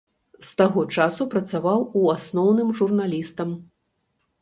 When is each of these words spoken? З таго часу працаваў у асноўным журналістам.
З 0.47 0.55
таго 0.61 0.85
часу 0.95 1.27
працаваў 1.35 1.85
у 2.01 2.09
асноўным 2.17 2.75
журналістам. 2.83 3.57